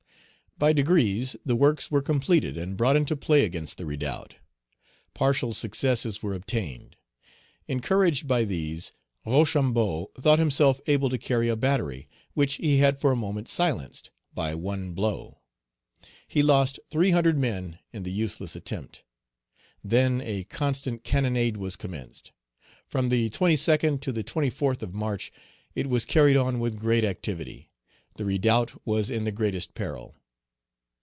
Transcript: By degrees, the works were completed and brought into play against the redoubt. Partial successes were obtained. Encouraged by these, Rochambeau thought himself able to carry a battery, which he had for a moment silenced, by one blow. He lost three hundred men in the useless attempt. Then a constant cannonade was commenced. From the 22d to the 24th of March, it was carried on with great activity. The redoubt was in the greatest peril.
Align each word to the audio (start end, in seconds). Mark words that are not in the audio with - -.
By 0.59 0.73
degrees, 0.73 1.35
the 1.43 1.55
works 1.55 1.89
were 1.89 2.03
completed 2.03 2.55
and 2.55 2.77
brought 2.77 2.95
into 2.95 3.15
play 3.15 3.45
against 3.45 3.79
the 3.79 3.85
redoubt. 3.87 4.35
Partial 5.15 5.53
successes 5.53 6.21
were 6.21 6.35
obtained. 6.35 6.97
Encouraged 7.67 8.27
by 8.27 8.43
these, 8.43 8.91
Rochambeau 9.25 10.11
thought 10.19 10.37
himself 10.37 10.79
able 10.85 11.09
to 11.09 11.17
carry 11.17 11.49
a 11.49 11.55
battery, 11.55 12.07
which 12.35 12.55
he 12.55 12.77
had 12.77 12.99
for 13.01 13.11
a 13.11 13.15
moment 13.15 13.47
silenced, 13.47 14.11
by 14.35 14.53
one 14.53 14.93
blow. 14.93 15.39
He 16.27 16.43
lost 16.43 16.79
three 16.91 17.09
hundred 17.09 17.39
men 17.39 17.79
in 17.91 18.03
the 18.03 18.11
useless 18.11 18.55
attempt. 18.55 19.01
Then 19.83 20.21
a 20.21 20.43
constant 20.43 21.03
cannonade 21.03 21.57
was 21.57 21.75
commenced. 21.75 22.33
From 22.85 23.09
the 23.09 23.31
22d 23.31 23.99
to 23.99 24.11
the 24.11 24.23
24th 24.23 24.83
of 24.83 24.93
March, 24.93 25.31
it 25.73 25.89
was 25.89 26.05
carried 26.05 26.37
on 26.37 26.59
with 26.59 26.77
great 26.77 27.03
activity. 27.03 27.71
The 28.13 28.25
redoubt 28.25 28.79
was 28.85 29.09
in 29.09 29.23
the 29.23 29.31
greatest 29.31 29.73
peril. 29.73 30.13